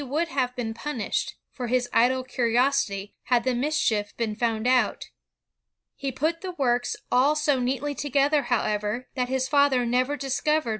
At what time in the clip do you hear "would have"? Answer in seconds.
0.03-0.55